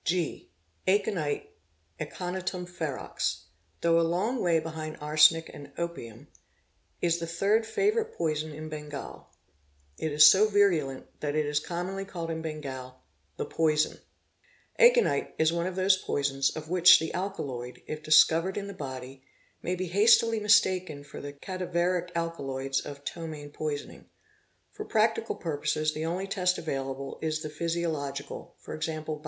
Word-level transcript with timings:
| 0.07 0.09
(9) 0.11 0.47
Aconite, 0.87 1.51
Aconitum 1.99 2.67
ferox, 2.67 3.41
though 3.81 3.99
a 3.99 4.01
long 4.01 4.41
way 4.41 4.59
behind 4.59 4.97
arsenic 4.99 5.47
and 5.53 5.71
opium, 5.77 6.27
is 7.03 7.19
the 7.19 7.27
third 7.27 7.67
favourite 7.67 8.11
poison 8.15 8.51
in 8.51 8.67
Bengal; 8.67 9.27
it 9.99 10.11
is 10.11 10.25
so 10.25 10.47
virulent 10.47 11.05
that 11.19 11.35
it 11.35 11.45
is 11.45 11.59
commonly 11.59 12.03
called 12.03 12.31
in 12.31 12.41
Bengal 12.41 12.95
"the 13.37 13.45
poison" 13.45 13.91
(Bish 13.91 13.99
or 13.99 14.01
Bikh), 14.07 14.07
Ativarsa 14.07 14.39
(Telugu), 14.39 14.41
Nabe 14.41 14.49
(Tamil). 14.49 14.89
Aconite 14.89 15.35
is 15.37 15.53
one 15.53 15.67
of 15.67 15.75
those 15.75 15.97
poisons 15.97 16.49
of 16.55 16.69
which 16.71 16.99
the 16.99 17.13
alkaloid, 17.13 17.83
if 17.85 18.01
discovered 18.01 18.57
in 18.57 18.65
the 18.65 18.73
body, 18.73 19.23
may 19.61 19.75
be 19.75 19.85
hastily 19.85 20.39
mistaken 20.39 21.03
for 21.03 21.21
the 21.21 21.31
cadaveric 21.33 22.09
alkaloids 22.15 22.79
of 22.83 23.05
ptomaine' 23.05 23.53
poisoning. 23.53 24.09
For 24.71 24.83
practical 24.83 25.35
purposes 25.35 25.93
the 25.93 26.05
only 26.07 26.25
test 26.25 26.57
available 26.57 27.19
is 27.21 27.43
the 27.43 27.51
physiological, 27.51 28.55
7.e. 28.65 29.19